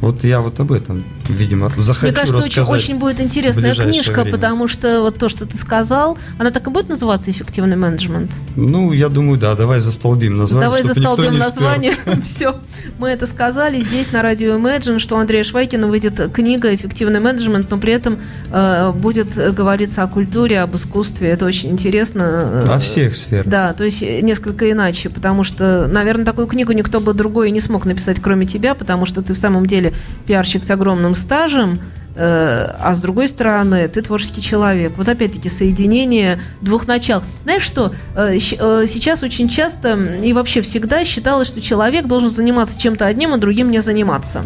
[0.05, 2.69] Вот я вот об этом, видимо, захочу Мне кажется, рассказать.
[2.69, 4.31] Очень, очень будет интересная книжка, время.
[4.33, 8.29] потому что вот то, что ты сказал, она так и будет называться «Эффективный менеджмент».
[8.55, 9.55] Ну, я думаю, да.
[9.55, 11.95] Давай застолбим название, Давай застолбим название.
[12.23, 12.55] Все,
[12.99, 17.71] мы это сказали здесь на радио Imagine, что у Андрея Швайкина выйдет книга «Эффективный менеджмент»,
[17.71, 18.19] но при этом
[18.51, 21.29] э, будет говориться о культуре, об искусстве.
[21.29, 22.63] Это очень интересно.
[22.69, 23.47] О всех сферах.
[23.47, 27.85] Да, то есть несколько иначе, потому что, наверное, такую книгу никто бы другой не смог
[27.85, 29.94] написать, кроме тебя, потому что ты в самом деле
[30.27, 31.79] пиарщик с огромным стажем,
[32.15, 34.93] э, а с другой стороны, ты творческий человек.
[34.97, 37.23] Вот опять-таки соединение двух начал.
[37.43, 42.79] Знаешь что, э, э, сейчас очень часто и вообще всегда считалось, что человек должен заниматься
[42.79, 44.43] чем-то одним, а другим не заниматься.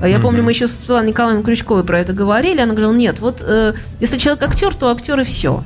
[0.00, 0.20] Я mm-hmm.
[0.20, 2.60] помню, мы еще с Светланой Николаевной Крючковой про это говорили.
[2.60, 3.44] Она говорила, нет, вот
[3.98, 5.64] если человек актер, то актер и все.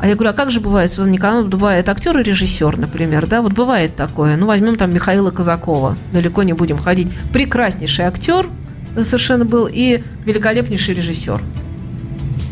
[0.00, 3.42] А я говорю, а как же бывает, Светлана Николаевна, бывает актер и режиссер, например, да,
[3.42, 4.36] вот бывает такое.
[4.38, 7.08] Ну, возьмем там Михаила Казакова, далеко не будем ходить.
[7.34, 8.48] Прекраснейший актер,
[9.02, 11.40] совершенно был и великолепнейший режиссер.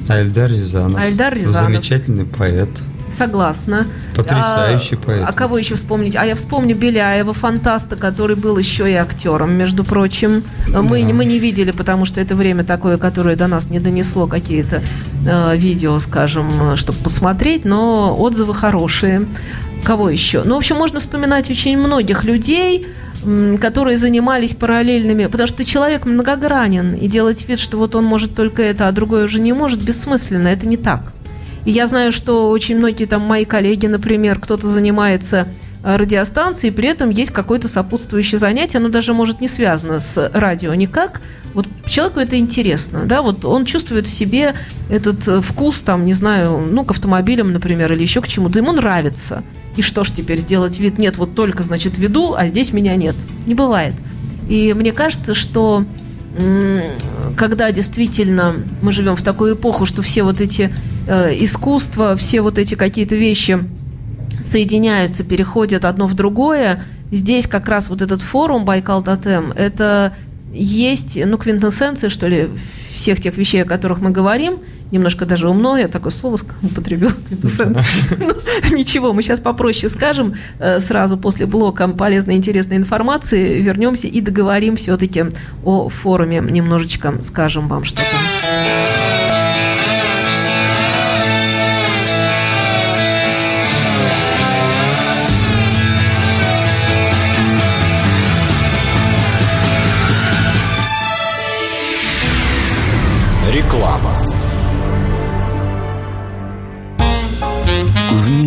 [0.08, 1.00] Альдар Рязанов.
[1.00, 1.70] Альдар Рязанов.
[1.70, 2.70] Замечательный поэт.
[3.12, 3.86] Согласна.
[4.14, 5.24] Потрясающий а, поэт.
[5.26, 6.14] А кого еще вспомнить?
[6.16, 10.42] А я вспомню Беляева, фантаста, который был еще и актером, между прочим.
[10.68, 10.82] Да.
[10.82, 14.82] Мы, мы не видели, потому что это время такое, которое до нас не донесло какие-то
[15.26, 19.26] э, видео, скажем, чтобы посмотреть, но отзывы хорошие.
[19.84, 20.42] Кого еще?
[20.44, 22.86] Ну, в общем, можно вспоминать очень многих людей,
[23.60, 28.62] которые занимались параллельными, потому что человек многогранен, и делать вид, что вот он может только
[28.62, 31.12] это, а другой уже не может, бессмысленно, это не так.
[31.64, 35.48] И я знаю, что очень многие там мои коллеги, например, кто-то занимается
[35.82, 41.20] радиостанции, при этом есть какое-то сопутствующее занятие, оно даже может не связано с радио никак.
[41.54, 44.54] Вот человеку это интересно, да, вот он чувствует в себе
[44.90, 48.72] этот э, вкус, там, не знаю, ну, к автомобилям, например, или еще к чему-то, ему
[48.72, 49.42] нравится.
[49.78, 50.98] И что ж теперь сделать вид?
[50.98, 53.14] Нет, вот только, значит, веду, а здесь меня нет.
[53.46, 53.94] Не бывает.
[54.48, 55.84] И мне кажется, что
[57.36, 60.74] когда действительно мы живем в такую эпоху, что все вот эти
[61.06, 63.60] э, искусства, все вот эти какие-то вещи
[64.42, 70.12] соединяются, переходят одно в другое, здесь как раз вот этот форум Байкал Тотем, это
[70.52, 72.48] есть, ну, квинтэссенция, что ли,
[72.94, 74.58] всех тех вещей, о которых мы говорим,
[74.90, 81.16] немножко даже умно, я такое слово употребил, ну, Ничего, мы сейчас попроще скажем, э, сразу
[81.16, 85.24] после блока полезной интересной информации вернемся и договорим все-таки
[85.64, 89.07] о форуме, немножечко скажем вам что-то.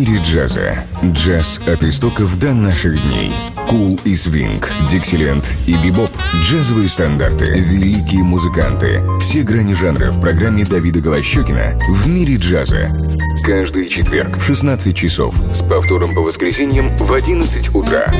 [0.02, 0.84] Мире джаза.
[1.04, 3.32] Джаз от истоков до наших дней.
[3.68, 6.10] Кул и свинг, диксиленд и бибоп.
[6.42, 9.00] Джазовые стандарты, великие музыканты.
[9.20, 12.90] Все грани жанра в программе Давида Голощекина «В мире джаза».
[13.44, 18.12] Каждый четверг в 16 часов с повтором по воскресеньям в 11 утра.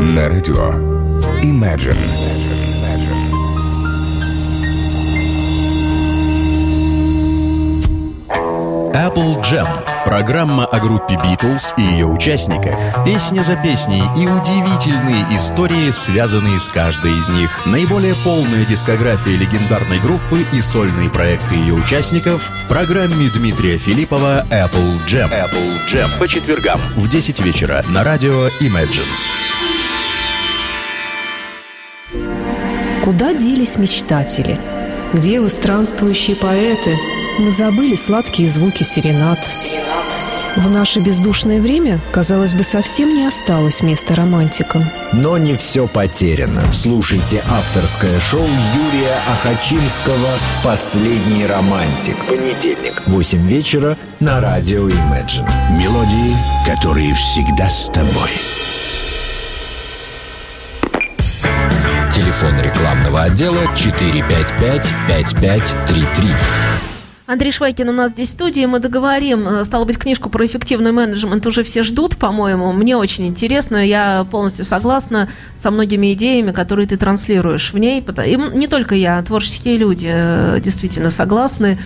[0.00, 0.74] На радио
[1.42, 1.96] Imagine.
[8.98, 9.68] Apple Jam–
[10.04, 12.74] программа о группе Beatles и ее участниках.
[13.04, 17.64] Песня за песней и удивительные истории, связанные с каждой из них.
[17.64, 24.98] Наиболее полная дискография легендарной группы и сольные проекты ее участников в программе Дмитрия Филиппова Apple
[25.06, 25.30] Jam.
[25.30, 29.06] Apple Jam по четвергам в 10 вечера на радио Imagine.
[33.04, 34.58] Куда делись мечтатели?
[35.14, 36.96] Где вы, странствующие поэты–
[37.38, 39.38] мы забыли сладкие звуки серенад.
[40.56, 44.84] В наше бездушное время, казалось бы, совсем не осталось места романтикам.
[45.12, 46.64] Но не все потеряно.
[46.72, 50.30] Слушайте авторское шоу Юрия Ахачинского
[50.64, 52.16] «Последний романтик».
[52.26, 55.48] Понедельник, 8 вечера на радио Imagine.
[55.78, 56.36] Мелодии,
[56.66, 58.30] которые всегда с тобой.
[62.12, 66.87] Телефон рекламного отдела 455 5533.
[67.28, 68.64] Андрей Швайкин у нас здесь в студии.
[68.64, 69.46] Мы договорим.
[69.46, 72.72] Э, стало быть, книжку про эффективный менеджмент уже все ждут, по-моему.
[72.72, 73.86] Мне очень интересно.
[73.86, 78.02] Я полностью согласна со многими идеями, которые ты транслируешь в ней.
[78.24, 81.76] И не только я, творческие люди э, действительно согласны.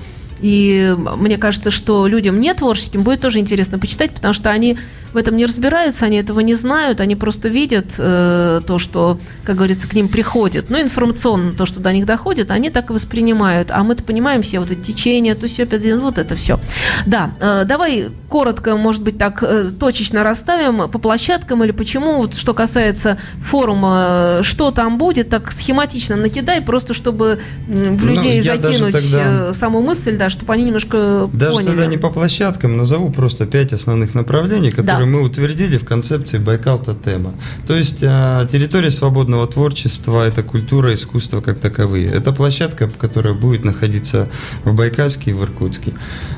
[0.41, 4.79] И мне кажется, что людям не творческим будет тоже интересно почитать, потому что они
[5.13, 9.57] в этом не разбираются, они этого не знают, они просто видят э, то, что, как
[9.57, 10.71] говорится, к ним приходит.
[10.71, 13.71] Ну, информационно то, что до них доходит, они так и воспринимают.
[13.71, 16.59] А мы-то понимаем все вот эти течения, то все, вот это все.
[17.07, 22.35] Да, э, давай коротко, может быть, так э, точечно расставим по площадкам или почему, вот,
[22.35, 28.43] что касается форума, что там будет, так схематично накидай, просто чтобы в ну, людей ну,
[28.43, 29.51] закинуть тогда...
[29.51, 31.69] Э, саму мысль, да, чтобы они немножко Даже поняли.
[31.69, 35.85] тогда не по площадкам, назову просто пять основных направлений, которые да которые мы утвердили в
[35.85, 37.35] концепции Байкал Тотема.
[37.67, 42.07] То есть а, территория свободного творчества– это культура, искусство как таковые.
[42.07, 44.29] Это площадка, которая будет находиться
[44.65, 45.93] в Байкальске и в Иркутске.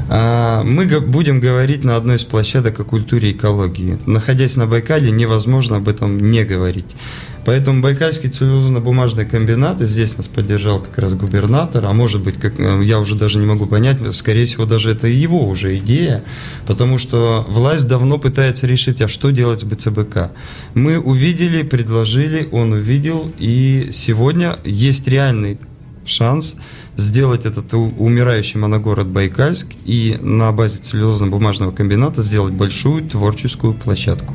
[0.08, 3.98] А, мы будем говорить на одной из площадок о культуре и экологии.
[4.06, 6.96] Находясь на Байкале, невозможно об этом не говорить.
[7.44, 12.58] Поэтому Байкальский целлюлозно-бумажный комбинат, и здесь нас поддержал как раз губернатор, а может быть, как,
[12.58, 16.24] э, я уже даже не могу понять, скорее всего, даже это его уже идея,
[16.66, 20.30] потому что власть давно пытается решить, а что делать с БЦБК.
[20.74, 25.58] Мы увидели, предложили, он увидел, и сегодня есть реальный
[26.06, 26.56] шанс
[26.96, 34.34] сделать этот умирающий моногород Байкальск и на базе целлюлозно-бумажного комбината сделать большую творческую площадку.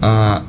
[0.00, 0.44] А,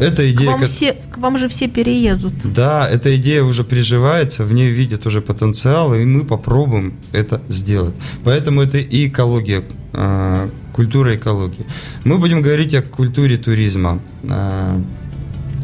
[0.00, 0.56] эта идея...
[0.56, 2.32] К вам, все, к вам же все переедут.
[2.44, 7.94] Да, эта идея уже приживается, в ней видят уже потенциал, и мы попробуем это сделать.
[8.24, 11.66] Поэтому это и экология, а, культура экологии.
[12.04, 14.80] Мы будем говорить о культуре туризма а,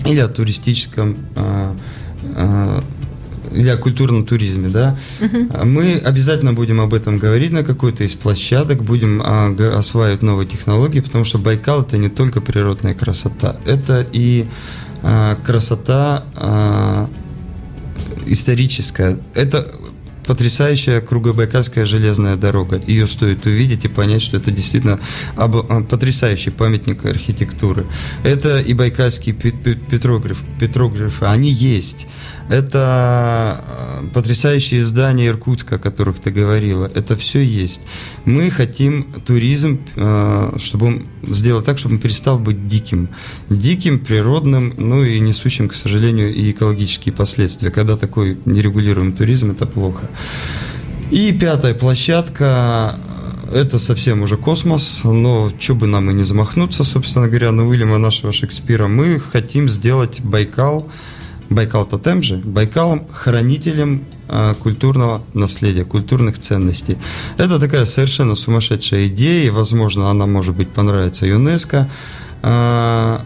[0.05, 1.75] или о туристическом а,
[3.53, 5.65] или о культурном туризме, да, угу.
[5.65, 11.01] мы обязательно будем об этом говорить на какой-то из площадок, будем а, осваивать новые технологии,
[11.01, 14.47] потому что Байкал это не только природная красота, это и
[15.03, 17.09] а, красота а,
[18.27, 19.19] историческая.
[19.35, 19.67] Это
[20.27, 22.81] потрясающая кругобайкальская железная дорога.
[22.87, 24.99] Ее стоит увидеть и понять, что это действительно
[25.89, 27.87] потрясающий памятник архитектуры.
[28.25, 32.07] Это и байкальские петрографы, петрографы, они есть.
[32.49, 36.89] Это э, потрясающие здания Иркутска, о которых ты говорила.
[36.95, 37.81] Это все есть.
[38.25, 43.09] Мы хотим туризм, э, чтобы сделать так, чтобы он перестал быть диким.
[43.51, 47.73] Диким, природным, ну и несущим, к сожалению, и экологические последствия.
[47.73, 50.09] Когда такой нерегулируемый туризм, это плохо.
[51.11, 52.97] И пятая площадка
[53.53, 57.99] это совсем уже космос, но что бы нам и не замахнуться, собственно говоря, на Уильяма
[57.99, 60.89] нашего Шекспира, мы хотим сделать Байкал–
[61.51, 66.99] Байкал Тотем же, Байкалом хранителем э, культурного наследия, культурных ценностей.
[67.37, 71.89] Это такая совершенно сумасшедшая идея, и, возможно, она, может быть, понравится ЮНЕСКО.
[72.43, 73.19] Э,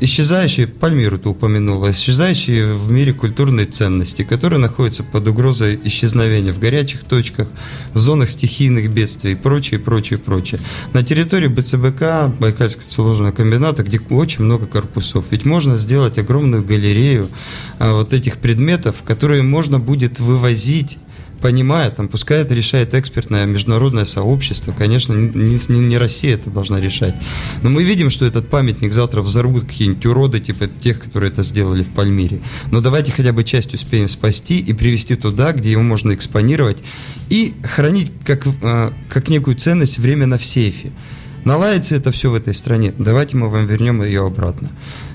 [0.00, 6.58] исчезающие, Пальмиру ты упомянула, исчезающие в мире культурные ценности, которые находятся под угрозой исчезновения в
[6.58, 7.48] горячих точках,
[7.94, 10.60] в зонах стихийных бедствий и прочее, прочее, прочее.
[10.92, 17.28] На территории БЦБК, Байкальского целлюлозного комбината, где очень много корпусов, ведь можно сделать огромную галерею
[17.78, 20.98] а, вот этих предметов, которые можно будет вывозить
[21.40, 26.80] понимая, там, пускай это решает экспертное международное сообщество, конечно, не, не, не Россия это должна
[26.80, 27.14] решать.
[27.62, 31.82] Но мы видим, что этот памятник завтра взорвут какие-нибудь уроды, типа тех, которые это сделали
[31.82, 32.40] в Пальмире.
[32.70, 36.78] Но давайте хотя бы часть успеем спасти и привести туда, где его можно экспонировать
[37.28, 40.92] и хранить как, а, как некую ценность временно в сейфе.
[41.44, 42.92] Наладится это все в этой стране.
[42.98, 44.70] Давайте мы вам вернем ее обратно.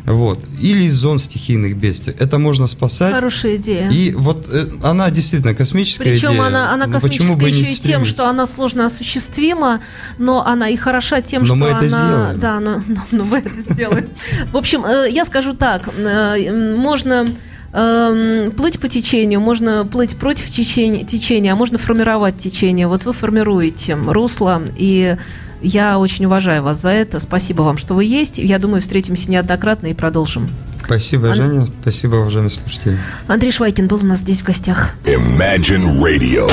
[0.06, 0.40] Вот.
[0.60, 2.14] Или из зон стихийных бедствий.
[2.20, 3.14] Это можно спасать.
[3.14, 3.90] Хорошая идея.
[3.90, 6.48] И вот э, она действительно космическая Причем идея.
[6.48, 9.82] она, она космическая почему бы еще и тем, что она сложно осуществима,
[10.18, 11.88] но она и хороша тем, но что мы это она...
[11.88, 12.40] Сделаем.
[12.40, 14.10] Да, но, но, но мы это сделаем.
[14.52, 15.90] В общем, э, я скажу так.
[15.98, 17.28] Э, можно
[17.72, 22.88] эм, плыть по течению, можно плыть против течения, течения, а можно формировать течение.
[22.88, 25.18] Вот вы формируете русло, и
[25.64, 27.20] я очень уважаю вас за это.
[27.20, 28.38] Спасибо вам, что вы есть.
[28.38, 30.50] Я думаю, встретимся неоднократно и продолжим.
[30.86, 31.36] Спасибо, Ан...
[31.36, 31.68] Женя.
[31.82, 32.98] Спасибо, уважаемые слушатели.
[33.28, 34.92] Андрей Швайкин был у нас здесь в гостях.
[35.06, 36.48] Imagine Radio,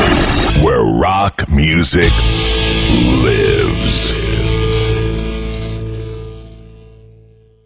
[0.62, 2.12] where rock music
[3.24, 4.29] lives.